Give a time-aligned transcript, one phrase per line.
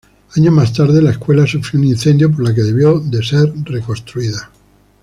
[0.35, 4.49] Años más tarde la escuela sufrió un incendio por lo que debió ser reconstruida.